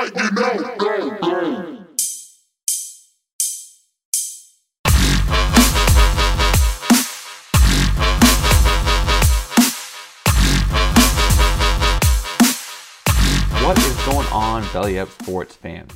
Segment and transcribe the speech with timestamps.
[0.00, 1.76] What you know, go, go.
[13.62, 15.92] What is going on, Belly Up Sports fans?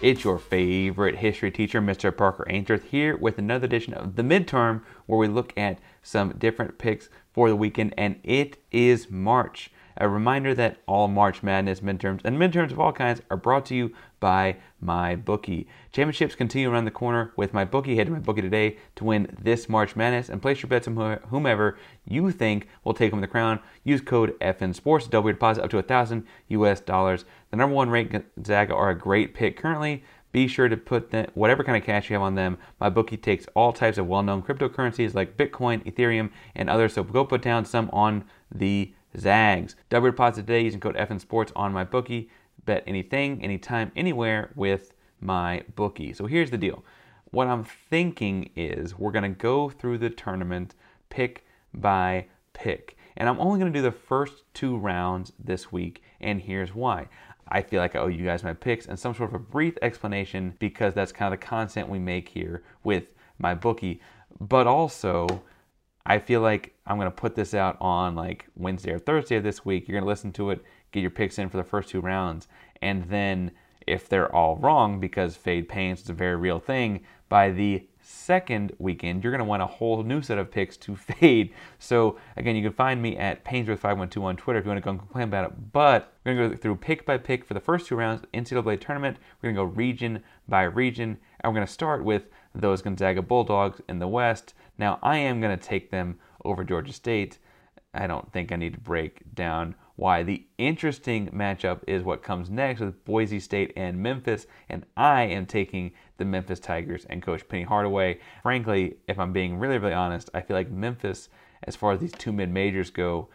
[0.00, 2.16] It's your favorite history teacher, Mr.
[2.16, 6.78] Parker Ainsworth, here with another edition of the midterm where we look at some different
[6.78, 9.72] picks for the weekend, and it is March.
[10.00, 13.74] A reminder that all March Madness midterms and midterms of all kinds are brought to
[13.74, 15.66] you by my bookie.
[15.90, 17.96] Championships continue around the corner with my bookie.
[17.96, 21.18] Head to my bookie today to win this March Madness and place your bets on
[21.30, 21.76] whomever
[22.06, 23.58] you think will take home the crown.
[23.82, 27.24] Use code FN Sports double your deposit up to a thousand US dollars.
[27.50, 30.04] The number one ranked Gonzaga are a great pick currently.
[30.30, 32.58] Be sure to put whatever kind of cash you have on them.
[32.78, 36.92] My bookie takes all types of well-known cryptocurrencies like Bitcoin, Ethereum, and others.
[36.92, 39.76] So go put down some on the Zags.
[39.88, 42.30] Double deposit today using code FN Sports on my bookie.
[42.64, 46.12] Bet anything, anytime, anywhere with my bookie.
[46.12, 46.84] So here's the deal.
[47.30, 50.74] What I'm thinking is we're to go through the tournament
[51.10, 52.96] pick by pick.
[53.16, 57.08] And I'm only to do the first two rounds this week, and here's why.
[57.48, 59.76] I feel like I owe you guys my picks and some sort of a brief
[59.82, 64.00] explanation because that's kind of the content we make here with my bookie.
[64.40, 65.42] But also,
[66.08, 69.44] I feel like I'm going to put this out on like Wednesday or Thursday of
[69.44, 69.86] this week.
[69.86, 72.48] You're going to listen to it, get your picks in for the first two rounds,
[72.80, 73.52] and then
[73.86, 78.72] if they're all wrong because fade pains is a very real thing, by the second
[78.78, 81.52] weekend, you're going to want a whole new set of picks to fade.
[81.78, 84.90] So again, you can find me at Painsworth512 on Twitter if you want to go
[84.90, 85.72] and complain about it.
[85.72, 88.80] But we're going to go through pick by pick for the first two rounds NCAA
[88.80, 89.18] tournament.
[89.42, 93.22] We're going to go region by region, and we're going to start with those Gonzaga
[93.22, 94.54] Bulldogs in the West.
[94.78, 97.38] Now, I am going to take them over Georgia State.
[97.92, 100.22] I don't think I need to break down why.
[100.22, 105.44] The interesting matchup is what comes next with Boise State and Memphis, and I am
[105.44, 108.20] taking the Memphis Tigers and Coach Penny Hardaway.
[108.42, 111.28] Frankly, if I'm being really, really honest, I feel like Memphis,
[111.64, 113.28] as far as these two mid majors go,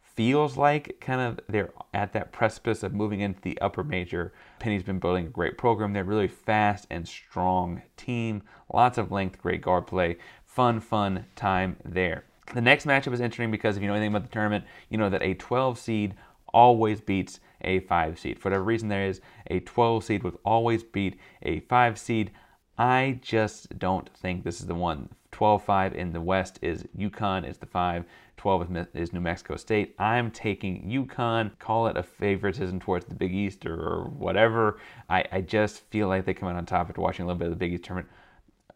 [0.00, 4.32] feels like kind of they're at that precipice of moving into the upper major.
[4.58, 5.92] Penny's been building a great program.
[5.92, 8.42] They're a really fast and strong team,
[8.72, 10.16] lots of length, great guard play.
[10.56, 12.24] Fun, fun time there.
[12.54, 15.10] The next matchup is interesting because if you know anything about the tournament, you know
[15.10, 16.14] that a 12 seed
[16.48, 18.38] always beats a 5 seed.
[18.38, 22.30] For whatever reason there is, a 12 seed will always beat a 5 seed.
[22.78, 25.10] I just don't think this is the one.
[25.32, 28.06] 12-5 in the West is UConn is the 5.
[28.38, 29.94] 12 is New Mexico State.
[29.98, 31.50] I'm taking UConn.
[31.58, 34.80] Call it a favoritism towards the Big East or whatever.
[35.10, 37.48] I, I just feel like they come out on top after watching a little bit
[37.48, 38.10] of the Big East tournament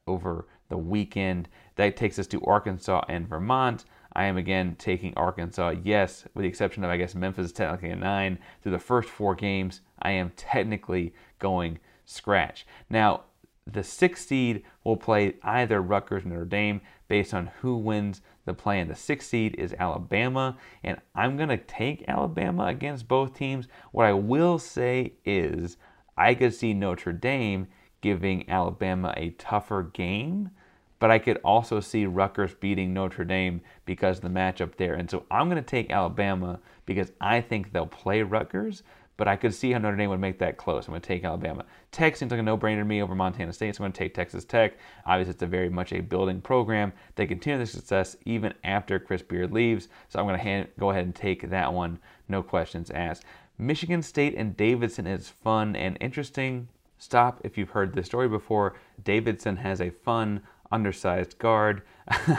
[0.06, 1.48] over the weekend.
[1.76, 3.84] That takes us to Arkansas and Vermont.
[4.14, 5.74] I am again taking Arkansas.
[5.84, 8.38] Yes, with the exception of I guess Memphis is technically a nine.
[8.62, 12.66] Through the first four games, I am technically going scratch.
[12.88, 13.24] Now,
[13.66, 18.54] the sixth seed will play either Rutgers or Notre Dame based on who wins the
[18.54, 18.80] play.
[18.80, 23.68] And the sixth seed is Alabama, and I'm gonna take Alabama against both teams.
[23.92, 25.76] What I will say is
[26.16, 27.68] I could see Notre Dame
[28.00, 30.50] giving Alabama a tougher game
[31.00, 34.94] but I could also see Rutgers beating Notre Dame because of the matchup there.
[34.94, 38.84] And so I'm going to take Alabama because I think they'll play Rutgers,
[39.16, 40.86] but I could see how Notre Dame would make that close.
[40.86, 41.64] I'm going to take Alabama.
[41.90, 44.14] Tech seems like a no-brainer to me over Montana State, so I'm going to take
[44.14, 44.78] Texas Tech.
[45.06, 46.92] Obviously, it's a very much a building program.
[47.16, 50.90] They continue their success even after Chris Beard leaves, so I'm going to hand, go
[50.90, 53.24] ahead and take that one, no questions asked.
[53.58, 56.68] Michigan State and Davidson is fun and interesting.
[56.96, 58.74] Stop if you've heard this story before.
[59.04, 61.82] Davidson has a fun undersized guard.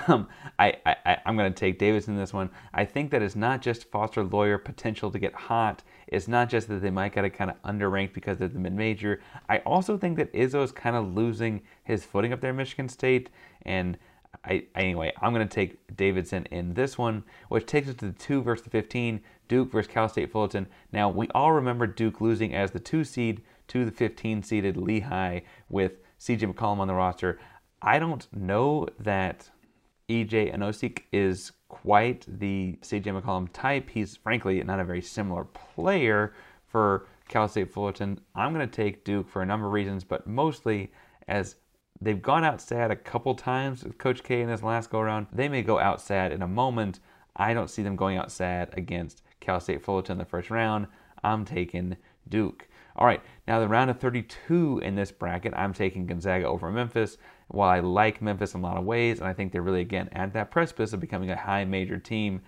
[0.07, 0.27] Um,
[0.59, 2.49] I, I, I'm going to take Davidson in this one.
[2.73, 5.81] I think that it's not just Foster Loyer potential to get hot.
[6.07, 9.21] It's not just that they might get kind of underranked because they're the mid-major.
[9.47, 12.89] I also think that Izzo is kind of losing his footing up there in Michigan
[12.89, 13.29] State.
[13.61, 13.97] And
[14.43, 18.19] I, anyway, I'm going to take Davidson in this one, which takes us to the
[18.19, 20.67] 2 versus the 15, Duke versus Cal State Fullerton.
[20.91, 25.41] Now, we all remember Duke losing as the 2 seed to the 15 seeded Lehigh
[25.69, 27.39] with CJ McCollum on the roster.
[27.81, 29.49] I don't know that
[30.07, 33.89] EJ Anosike is quite the CJ McCollum type.
[33.89, 36.33] He's frankly not a very similar player
[36.67, 38.19] for Cal State Fullerton.
[38.35, 40.91] I'm going to take Duke for a number of reasons, but mostly
[41.27, 41.55] as
[42.01, 45.27] they've gone out sad a couple times with Coach K in his last go around.
[45.31, 46.99] They may go out sad in a moment.
[47.35, 50.87] I don't see them going out sad against Cal State Fullerton in the first round.
[51.23, 52.67] I'm taking Duke.
[52.95, 57.17] All right, now the round of 32 in this bracket, I'm taking Gonzaga over Memphis.
[57.51, 60.09] While I like Memphis in a lot of ways, and I think they're really, again,
[60.13, 62.41] at that precipice of becoming a high major team,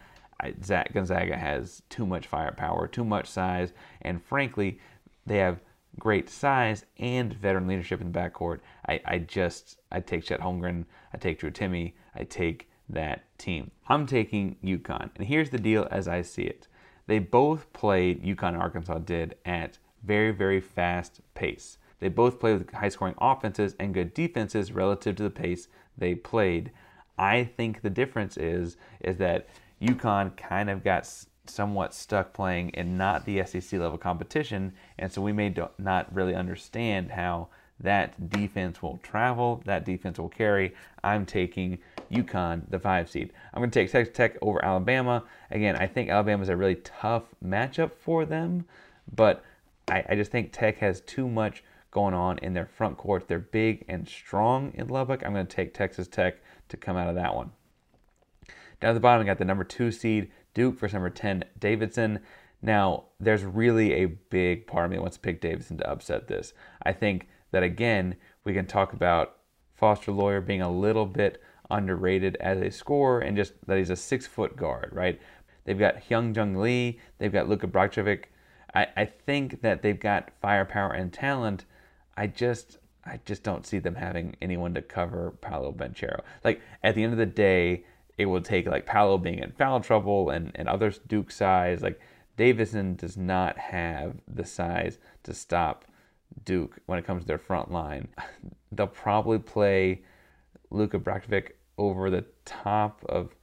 [0.64, 4.80] Zach Gonzaga has too much firepower, too much size, and frankly,
[5.26, 5.60] they have
[6.00, 8.60] great size and veteran leadership in the backcourt.
[8.88, 13.72] I, I just, I take Chet Holmgren, I take Drew Timme, I take that team.
[13.88, 16.68] I'm taking UConn, and here's the deal as I see it.
[17.08, 21.78] They both played, UConn and Arkansas did, at very, very fast pace.
[22.04, 26.16] They both played with high scoring offenses and good defenses relative to the pace they
[26.16, 26.70] played.
[27.18, 29.48] I think the difference is is that
[29.82, 31.10] UConn kind of got
[31.46, 36.36] somewhat stuck playing in not the SEC level competition, and so we may not really
[36.36, 37.48] understand how
[37.80, 40.76] that defense will travel, that defense will carry.
[41.06, 41.78] I'm taking
[42.12, 43.32] UConn, the five seed.
[43.54, 45.24] I'm going to take Texas Tech over Alabama.
[45.52, 48.66] Again, I think Alabama is a really tough matchup for them,
[49.16, 49.42] but
[49.88, 53.28] I, I just think Tech has too much going on in their front court.
[53.28, 55.24] They're big and strong in Lubbock.
[55.24, 57.52] I'm going to take Texas Tech to come out of that one.
[58.82, 62.20] Down at the bottom, I got the number two seed, Duke, versus number 10, Davidson.
[62.62, 66.28] Now, there's really a big part of me that wants to pick Davidson to upset
[66.28, 66.54] this.
[66.82, 69.38] I think that, again, we can talk about
[69.76, 73.96] Foster Loyer being a little bit underrated as a scorer and just that he's a
[73.96, 75.20] six foot guard, right?
[75.66, 78.26] They've got Hyunjung Lee, they've got Luka Brajkovic.
[78.74, 81.66] I, I think that they've got firepower and talent.
[82.16, 86.22] I just I just don't see them having anyone to cover Paolo Banchero.
[86.44, 87.86] Like at the end of the day,
[88.18, 91.82] it will take like Paolo being in foul trouble and, and others Duke size.
[91.82, 92.00] Like
[92.38, 95.86] Davidson does not have the size to stop
[96.46, 98.08] Duke when it comes to their front line.
[98.72, 100.04] They'll probably play
[100.72, 103.36] Luka Brajkovic over the top of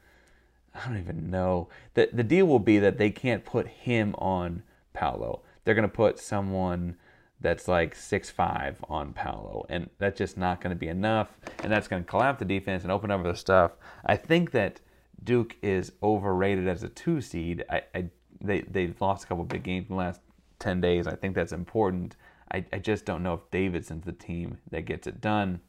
[0.75, 1.69] I don't even know.
[1.95, 4.63] The the deal will be that they can't put him on
[4.93, 5.43] Paolo.
[5.65, 6.97] They're gonna put someone
[7.41, 11.29] that's like six five on Paolo, and that's just not going to be enough,
[11.63, 13.73] and that's going to collapse the defense and open up the stuff.
[14.05, 14.81] I think that
[15.25, 17.65] Duke is overrated as a two seed.
[17.71, 18.05] I, I
[18.41, 20.21] they they've lost a couple big games in the last
[20.59, 21.07] ten days.
[21.07, 22.17] I think that's important.
[22.53, 25.61] I, I just don't know if Davidson's the team that gets it done.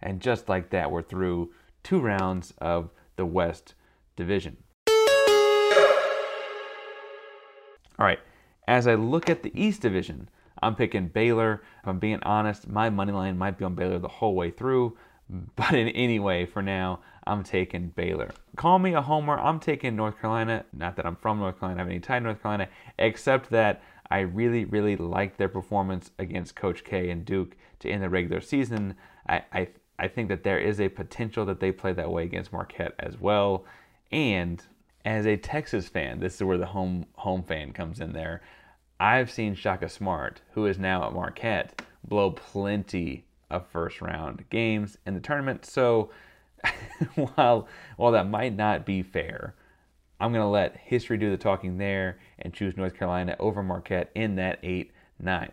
[0.00, 1.52] And just like that, we're through
[1.84, 3.74] two rounds of the West
[4.16, 4.56] Division.
[7.98, 8.18] All right,
[8.66, 10.28] as I look at the East Division,
[10.62, 11.62] I'm picking Baylor.
[11.82, 14.96] If I'm being honest, my money line might be on Baylor the whole way through.
[15.56, 18.32] But in any way, for now, I'm taking Baylor.
[18.56, 19.38] Call me a homer.
[19.38, 20.64] I'm taking North Carolina.
[20.72, 22.68] Not that I'm from North Carolina, I have any tie to North Carolina,
[22.98, 28.02] except that I really, really liked their performance against Coach K and Duke to end
[28.02, 28.94] the regular season.
[29.26, 29.68] I, I,
[29.98, 33.18] I think that there is a potential that they play that way against Marquette as
[33.18, 33.64] well.
[34.10, 34.62] And
[35.04, 38.42] as a Texas fan, this is where the home home fan comes in there.
[39.02, 44.96] I've seen Shaka Smart, who is now at Marquette, blow plenty of first round games
[45.04, 45.66] in the tournament.
[45.66, 46.10] So
[47.16, 47.66] while
[47.96, 49.56] while that might not be fair,
[50.20, 54.12] I'm going to let history do the talking there and choose North Carolina over Marquette
[54.14, 55.50] in that 8 9.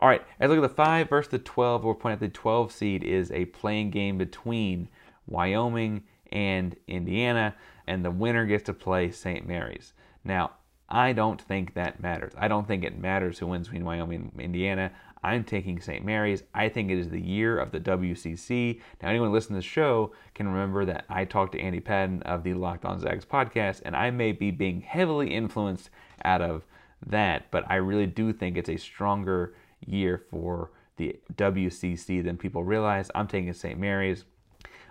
[0.00, 2.72] All right, as look at the 5 versus the 12, we're point at the 12
[2.72, 4.88] seed is a playing game between
[5.28, 6.02] Wyoming
[6.32, 7.54] and Indiana,
[7.86, 9.46] and the winner gets to play St.
[9.46, 9.92] Mary's.
[10.24, 10.54] Now,
[10.88, 12.32] I don't think that matters.
[12.36, 14.92] I don't think it matters who wins between Wyoming and Indiana.
[15.22, 16.04] I'm taking St.
[16.04, 16.42] Mary's.
[16.54, 18.80] I think it is the year of the WCC.
[19.02, 22.44] Now, anyone listening to the show can remember that I talked to Andy Patton of
[22.44, 25.88] the Locked On Zags podcast, and I may be being heavily influenced
[26.24, 26.64] out of
[27.06, 29.54] that, but I really do think it's a stronger
[29.86, 33.10] year for the WCC than people realize.
[33.14, 33.78] I'm taking St.
[33.78, 34.24] Mary's.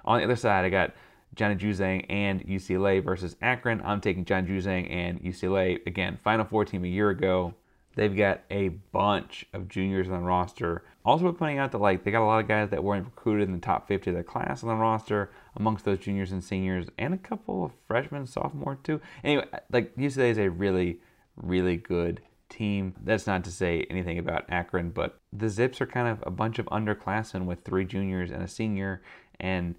[0.06, 0.94] On the other side, I got
[1.36, 3.82] Johnny Juzang and UCLA versus Akron.
[3.84, 5.86] I'm taking Johnny Juzang and UCLA.
[5.86, 7.54] Again, Final Four team a year ago.
[7.96, 10.84] They've got a bunch of juniors on the roster.
[11.06, 13.54] Also, pointing out that like they got a lot of guys that weren't recruited in
[13.54, 17.14] the top 50 of their class on the roster amongst those juniors and seniors, and
[17.14, 19.00] a couple of freshmen, sophomore too.
[19.24, 21.00] Anyway, like UCLA is a really,
[21.36, 22.96] really good team.
[23.04, 26.60] That's not to say anything about Akron, but the Zips are kind of a bunch
[26.60, 29.02] of underclassmen with three juniors and a senior,
[29.40, 29.76] and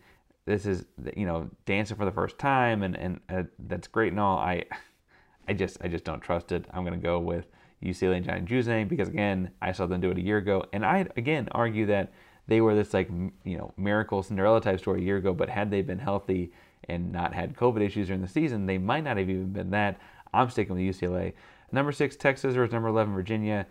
[0.47, 0.85] this is
[1.17, 4.39] you know dancing for the first time, and and uh, that's great and all.
[4.39, 4.65] I
[5.49, 6.67] I just I just don't trust it.
[6.73, 7.47] I'm gonna go with
[7.83, 10.85] UCLA and Johnny Juzang because again I saw them do it a year ago, and
[10.85, 12.13] I again argue that
[12.47, 13.09] they were this like
[13.45, 16.53] you know miracle Cinderella type story a year ago, but had they been healthy
[16.89, 19.99] and not had COVID issues during the season, they might not have even been that.
[20.35, 21.33] I'm sticking with UCLA.
[21.73, 23.67] Number six Texas or number eleven Virginia.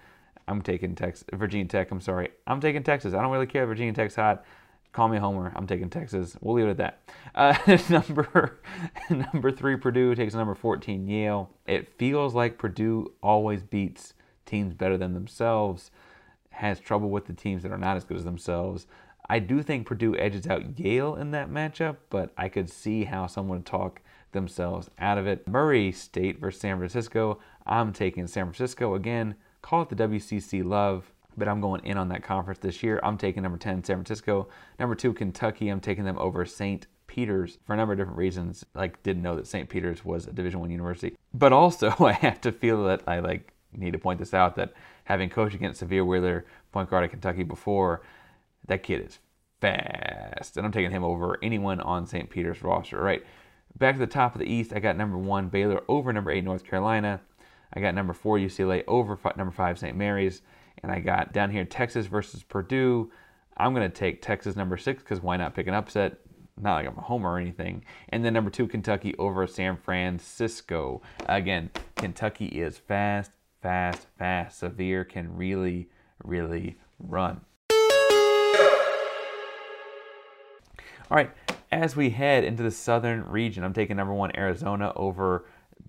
[0.48, 1.92] I'm taking Texas, Virginia Tech.
[1.92, 3.13] I'm sorry, I'm taking Texas.
[3.13, 3.63] I don't really care.
[3.63, 4.44] if Virginia Tech's hot.
[4.94, 5.52] Call me homer.
[5.56, 6.38] I'm taking Texas.
[6.40, 7.00] We'll leave it at that.
[7.34, 8.60] Uh, number
[9.10, 11.50] number three, Purdue takes number 14, Yale.
[11.66, 14.14] It feels like Purdue always beats
[14.46, 15.90] teams better than themselves.
[16.52, 18.86] Has trouble with the teams that are not as good as themselves.
[19.28, 23.26] I do think Purdue edges out Yale in that matchup, but I could see how
[23.26, 25.48] someone would talk themselves out of it.
[25.48, 27.40] Murray State versus San Francisco.
[27.66, 29.36] I'm taking San Francisco again.
[29.64, 33.00] Call it the WCC love but I'm going in on that conference this year.
[33.04, 34.48] I'm taking number 10, San Francisco.
[34.80, 35.70] Number two, Kentucky.
[35.70, 36.88] I'm taking them over St.
[37.08, 38.66] Peter's for a number of different reasons.
[38.74, 39.70] Like, didn't know that St.
[39.70, 43.54] Peter's was a Division One university, but also I have to feel that I like
[43.78, 44.74] need to point this out that
[45.06, 48.02] having coached against Sahvir Wheeler, point guard at Kentucky before,
[48.68, 49.20] that kid is
[49.62, 52.30] fast, and I'm taking him over anyone on St.
[52.30, 53.02] Peter's roster.
[53.02, 53.24] Right,
[53.78, 56.44] back to the top of the East, I got number one Baylor over number eight
[56.44, 57.22] North Carolina.
[57.74, 59.98] I got number four UCLA over number five St.
[59.98, 60.42] Mary's.
[60.82, 63.12] And I got down here Texas versus Purdue.
[63.58, 66.18] I'm going to take Texas number six because why not pick an upset?
[66.60, 67.84] Not like I'm a homer or anything.
[68.10, 71.01] And then number two, Kentucky over San Francisco.
[71.27, 74.62] Again, Kentucky is fast, fast, fast.
[74.62, 75.89] Sahvir can really,
[76.24, 77.42] really run.
[81.12, 81.32] All right,
[81.72, 85.46] as we head into the southern region, I'm taking number one Arizona over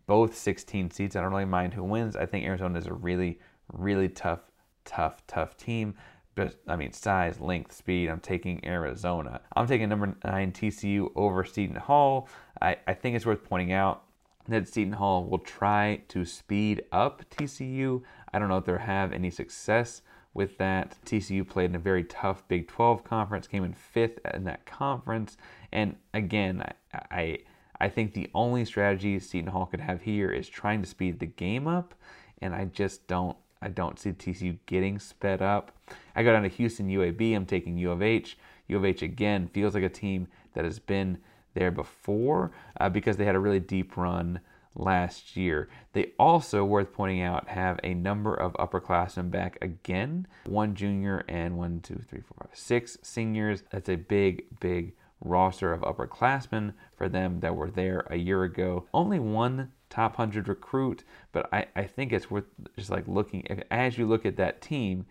[0.06, 1.16] both 16 seeds.
[1.16, 2.16] I don't really mind who wins.
[2.16, 3.38] I think Arizona is a really,
[3.72, 4.40] really tough
[4.84, 5.94] tough, tough team.
[6.34, 8.08] But I mean, size, length, speed.
[8.08, 9.40] I'm taking Arizona.
[9.54, 12.28] I'm taking number nine TCU over Seton Hall.
[12.60, 14.04] I, I think it's worth pointing out
[14.48, 18.02] that Seton Hall will try to speed up TCU.
[18.32, 20.02] I don't know if they'll have any success
[20.34, 20.96] with that.
[21.06, 25.36] TCU played in a very tough Big 12 conference, came in fifth in that conference.
[25.72, 27.38] And again, I, I,
[27.80, 31.26] I think the only strategy Seton Hall could have here is trying to speed the
[31.26, 31.94] game up.
[32.42, 35.72] And I just don't I don't see TCU getting sped up.
[36.14, 37.34] I go down to Houston UAB.
[37.34, 38.36] I'm taking U of H.
[38.68, 41.18] U of H again feels like a team that has been
[41.54, 44.40] there before uh, because they had a really deep run
[44.76, 45.68] last year.
[45.92, 51.56] They also, worth pointing out, have a number of upperclassmen back again one junior and
[51.56, 53.62] one, two, three, four, five, six seniors.
[53.70, 54.94] That's a big, big
[55.24, 58.86] roster of upperclassmen for them that were there a year ago.
[58.92, 62.44] Only one top 100 recruit, but I, I think it's worth
[62.76, 65.06] just like looking, as you look at that team,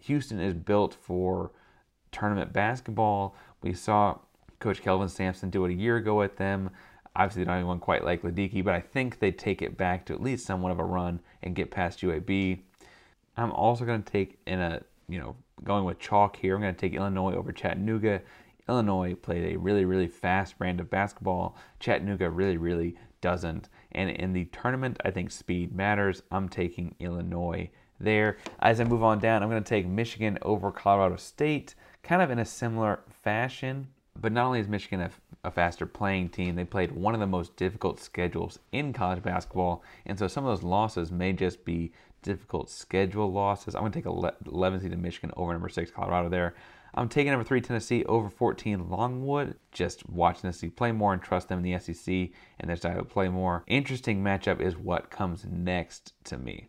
[0.00, 1.52] Houston is built for
[2.10, 3.36] tournament basketball.
[3.62, 4.18] We saw
[4.58, 6.70] Coach Kelvin Sampson do it a year ago at them.
[7.14, 10.06] Obviously, they don't have anyone quite like Ladiki, but I think they take it back
[10.06, 12.60] to at least somewhat of a run and get past UAB.
[13.36, 16.54] I'm also going to take in a, you know, going with chalk here.
[16.54, 18.22] I'm going to take Illinois over Chattanooga.
[18.68, 21.56] Illinois played a really, really fast brand of basketball.
[21.80, 23.68] Chattanooga really, really doesn't.
[23.92, 26.22] And in the tournament, I think speed matters.
[26.30, 28.36] I'm taking Illinois there.
[28.60, 32.30] As I move on down, I'm going to take Michigan over Colorado State, kind of
[32.30, 33.88] in a similar fashion.
[34.20, 35.10] But not only is Michigan a,
[35.44, 39.82] a, faster playing team, they played one of the most difficult schedules in college basketball.
[40.04, 41.92] And so some of those losses may just be
[42.22, 43.74] difficult schedule losses.
[43.74, 44.06] I'm going to take
[44.46, 46.54] 11 seed in Michigan over number 6 Colorado there.
[46.94, 49.56] I'm taking number three Tennessee over 14 Longwood.
[49.70, 52.30] Just watch Tennessee play more and trust them in the SEC
[52.60, 53.64] and their style to play more.
[53.66, 56.68] Interesting matchup is what comes next to me.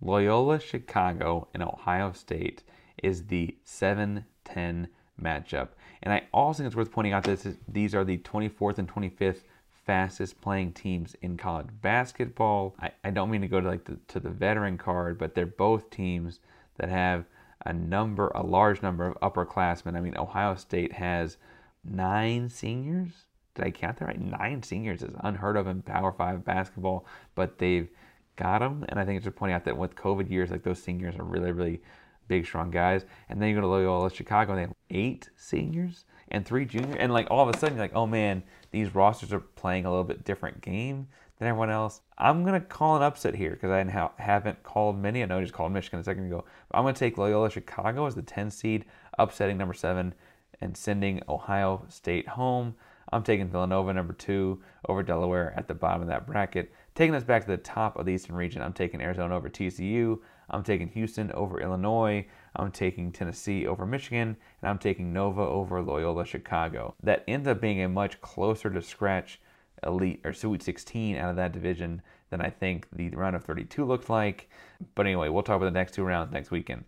[0.00, 2.64] Loyola Chicago and Ohio State
[3.02, 4.88] is the 7 10
[5.20, 5.68] matchup.
[6.02, 9.42] And I also think it's worth pointing out that these are the 24th and 25th
[9.86, 12.74] fastest playing teams in college basketball.
[12.80, 15.46] I, I don't mean to go to like the, to the veteran card, but they're
[15.46, 16.40] both teams
[16.76, 17.24] that have
[17.64, 19.96] a number, a large number of upperclassmen.
[19.96, 21.36] I mean, Ohio State has
[21.84, 23.10] nine seniors.
[23.54, 24.20] Did I count that right?
[24.20, 27.88] Nine seniors is unheard of in Power Five basketball, but they've
[28.36, 28.84] got them.
[28.88, 31.24] And I think it's just pointing out that with COVID years, like those seniors are
[31.24, 31.80] really, really
[32.26, 33.04] big, strong guys.
[33.28, 36.96] And then you go to Loyola Chicago, and they have eight seniors and three juniors.
[36.98, 39.90] And like all of a sudden, you're like, oh man, these rosters are playing a
[39.90, 41.08] little bit different game
[41.44, 42.00] than everyone else.
[42.16, 45.22] I'm going to call an upset here because I haven't called many.
[45.22, 46.44] I know I just called Michigan a second ago.
[46.68, 48.86] But I'm going to take Loyola Chicago as the 10 seed,
[49.18, 50.14] upsetting number seven
[50.60, 52.74] and sending Ohio State home.
[53.12, 56.72] I'm taking Villanova number two over Delaware at the bottom of that bracket.
[56.94, 60.18] Taking us back to the top of the Eastern region, I'm taking Arizona over TCU.
[60.48, 62.26] I'm taking Houston over Illinois.
[62.56, 64.36] I'm taking Tennessee over Michigan.
[64.62, 66.94] And I'm taking Nova over Loyola Chicago.
[67.02, 69.40] That ends up being a much closer to scratch
[69.86, 73.84] elite or Sweet 16 out of that division than I think the round of 32
[73.84, 74.48] looked like.
[74.94, 76.84] But anyway, we'll talk about the next two rounds next weekend.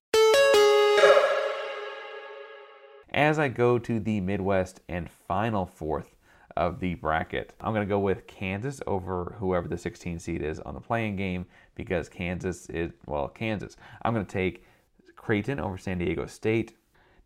[3.13, 6.17] As I go to the Midwest and final fourth
[6.57, 7.53] of the bracket.
[7.61, 11.17] I'm going to go with Kansas over whoever the 16 seed is on the playing
[11.17, 13.77] game because Kansas is, well, Kansas.
[14.03, 14.65] I'm going to take
[15.17, 16.75] Creighton over San Diego State.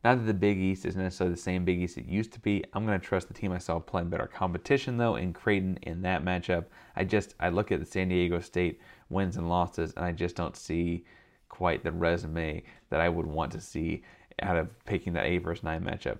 [0.03, 2.65] Not that the Big East is necessarily the same Big East it used to be.
[2.73, 6.03] I'm going to trust the team I saw playing better competition, though, in Creighton in
[6.03, 6.67] that matchup.
[6.97, 8.81] I just, I look at the San Diego State
[9.11, 11.05] wins and losses, and I just don't see
[11.51, 14.03] quite the resume that I would want to see
[14.41, 16.19] out of picking that 8 versus 9 matchup.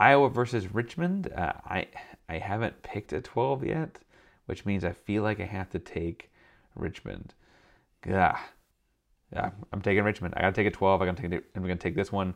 [0.00, 1.86] Iowa versus Richmond, uh, I,
[2.28, 4.00] I haven't picked a 12 yet,
[4.46, 6.32] which means I feel like I have to take
[6.74, 7.34] Richmond.
[8.02, 8.38] Gah.
[9.32, 10.34] Yeah, I'm taking Richmond.
[10.36, 11.02] I gotta take a 12.
[11.02, 11.44] I gotta take.
[11.54, 12.34] I'm gonna take this one.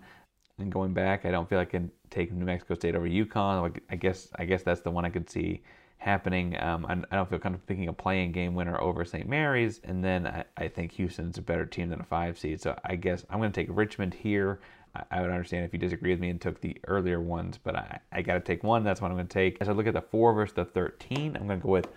[0.59, 3.81] And going back, I don't feel like I can take New Mexico State over UConn.
[3.91, 5.63] I guess I guess that's the one I could see
[6.05, 6.57] happening.
[6.61, 9.27] Um, I, don't feel comfortable picking a playing game winner over St.
[9.29, 12.61] Mary's, and then I, I, think Houston's a better team than a five seed.
[12.61, 14.61] So I guess I'm going to take Richmond here.
[14.95, 17.75] I, I, would understand if you disagree with me and took the earlier ones, but
[17.75, 18.85] I, I got to take one.
[18.85, 19.57] That's what I'm going to take.
[19.61, 21.89] As I look at the four versus the 13, I'm going to go with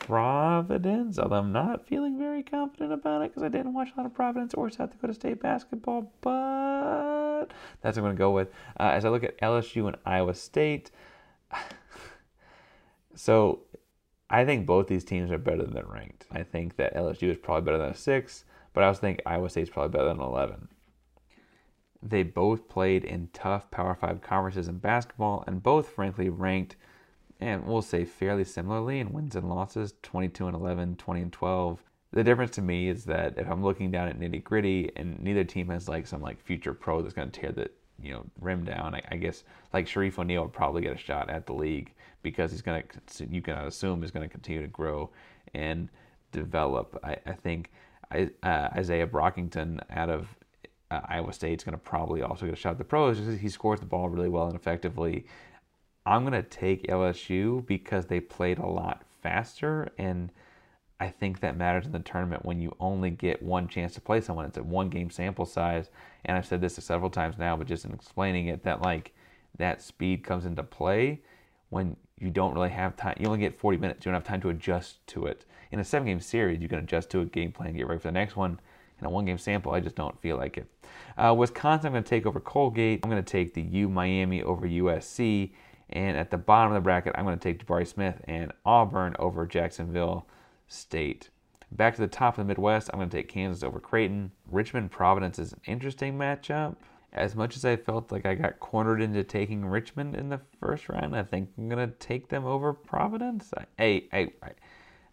[0.00, 4.06] Providence, although I'm not feeling very confident about it because I didn't watch a lot
[4.06, 7.17] of Providence or South Dakota State basketball, but
[7.80, 8.50] that's what I'm going to go with.
[8.78, 10.90] Uh, as I look at LSU and Iowa State,
[13.14, 13.60] so
[14.30, 16.26] I think both these teams are better than ranked.
[16.30, 19.48] I think that LSU is probably better than a six, but I also think Iowa
[19.48, 20.68] State's probably better than an 11.
[22.02, 26.76] They both played in tough Power 5 conferences in basketball and both, frankly, ranked,
[27.40, 31.82] and we'll say fairly similarly in wins and losses 22 and 11, 20 and 12.
[32.12, 35.44] The difference to me is that if I'm looking down at nitty gritty and neither
[35.44, 38.64] team has like some like future pro that's going to tear the you know rim
[38.64, 41.92] down, I, I guess like Shareef O'Neal would probably get a shot at the league
[42.22, 45.10] because he's going to you can assume is going to continue to grow
[45.54, 45.88] and
[46.32, 46.98] develop.
[47.04, 47.70] I, I think
[48.10, 50.28] I, uh, Izaiah Brockington out of
[50.90, 53.48] uh, Iowa State is going to probably also get a shot at the pros he
[53.48, 55.26] scores the ball really well and effectively.
[56.06, 60.32] I'm going to take LSU because they played a lot faster, and
[61.00, 64.20] I think that matters in the tournament when you only get one chance to play
[64.20, 64.46] someone.
[64.46, 65.90] It's a one game sample size,
[66.24, 69.14] and I've said this several times now, but just in explaining it, that like
[69.58, 71.20] that speed comes into play
[71.70, 73.16] when you don't really have time.
[73.18, 74.04] You only get 40 minutes.
[74.04, 75.44] You don't have time to adjust to it.
[75.70, 78.08] In a seven game series, you can adjust to a game plan, get ready for
[78.08, 78.58] the next one
[79.00, 80.66] in a one game sample, I just don't feel like it.
[81.16, 83.00] Uh, Wisconsin, I'm going to take over Colgate.
[83.02, 85.52] I'm going to take the U Miami over USC.
[85.90, 89.16] And at the bottom of the bracket, I'm going to take Jabari Smith and Auburn
[89.18, 90.26] over Jacksonville
[90.68, 91.30] State.
[91.72, 94.30] Back to the top of the Midwest, I'm going to take Kansas over Creighton.
[94.50, 96.76] Richmond Providence is an interesting matchup.
[97.12, 100.88] As much as I felt like I got cornered into taking Richmond in the first
[100.88, 103.52] round, I think I'm going to take them over Providence.
[103.78, 104.50] I, I, I,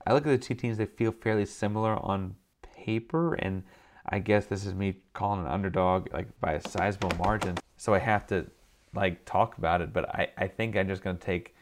[0.05, 3.63] I look at the two teams, they feel fairly similar on paper, and
[4.09, 7.57] I guess this is me calling an underdog like by a sizable margin.
[7.77, 8.45] So I have to
[8.93, 11.54] like talk about it, but I, I think I'm just gonna take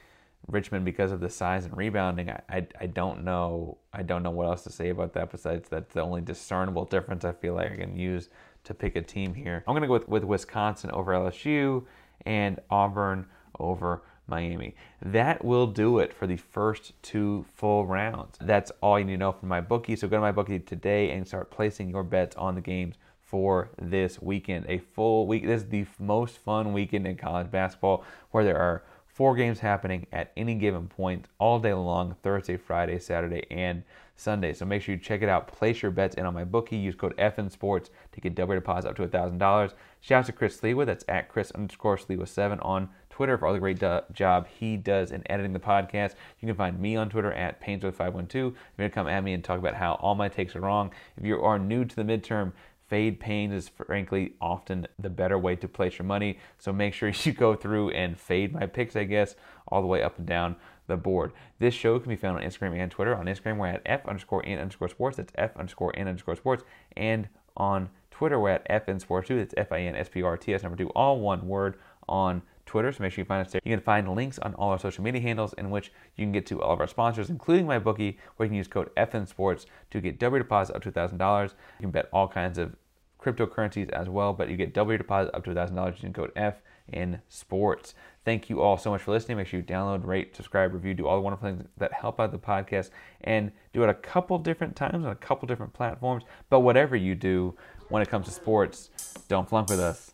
[0.47, 2.29] Richmond because of the size and rebounding.
[2.29, 5.69] I, I, I don't know I don't know what else to say about that besides
[5.69, 8.29] that's the only discernible difference I feel like I can use
[8.65, 9.63] to pick a team here.
[9.67, 11.86] I'm gonna go with, with Wisconsin over LSU
[12.25, 13.25] and Auburn
[13.60, 14.75] over Miami.
[15.01, 18.38] That will do it for the first two full rounds.
[18.39, 19.95] That's all you need to know from my bookie.
[19.95, 23.69] So go to my bookie today and start placing your bets on the games for
[23.82, 24.65] this weekend.
[24.69, 25.45] A full week.
[25.45, 30.08] This is the most fun weekend in college basketball where there are four games happening
[30.12, 33.84] at any given point all day long Thursday, Friday, Saturday, and
[34.15, 34.54] Sunday.
[34.54, 35.47] So make sure you check it out.
[35.47, 36.78] Place your bets in on my bookie.
[36.78, 39.73] Use code FN Sports to get double deposit up to $1,000.
[40.02, 40.86] Shout out to Chris Sliwa.
[40.86, 45.12] That's at Chris underscore Sliwa7 on Twitter for all the great do- job he does
[45.12, 46.15] in editing the podcast.
[46.39, 48.23] You can find me on Twitter at Painsworth512.
[48.23, 50.62] If you're going to come at me and talk about how all my takes are
[50.62, 52.54] wrong, if you are new to the midterm,
[52.93, 56.38] Fade Pains is frankly often the better way to place your money.
[56.60, 59.34] So make sure you go through and fade my picks, I guess,
[59.67, 61.32] all the way up and down the board.
[61.58, 63.15] This show can be found on Instagram and Twitter.
[63.15, 65.17] On Instagram, we're at F underscore N underscore sports.
[65.17, 66.65] That's F underscore N underscore sports.
[66.95, 67.27] And
[67.58, 69.38] on Twitter, we're at FN Sports 2.
[69.38, 72.43] That's F I N S P R T S number 2, all one word on
[72.65, 73.62] Twitter, so make sure you find us there.
[73.63, 76.45] You can find links on all our social media handles in which you can get
[76.47, 79.65] to all of our sponsors, including my bookie, where you can use code FN Sports
[79.91, 81.43] to get double deposit up to $1,000.
[81.43, 81.51] You
[81.82, 82.75] can bet all kinds of
[83.23, 86.62] cryptocurrencies as well, but you get double your deposit up to $1,000 using code F
[86.91, 87.95] in sports.
[88.25, 89.38] Thank you all so much for listening.
[89.38, 92.31] Make sure you download, rate, subscribe, review, do all the wonderful things that help out
[92.31, 92.89] the podcast,
[93.21, 96.23] and do it a couple different times on a couple different platforms.
[96.49, 97.55] But whatever you do
[97.89, 98.89] when it comes to sports,
[99.27, 100.13] don't flunk with us.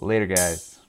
[0.00, 0.80] Later, guys.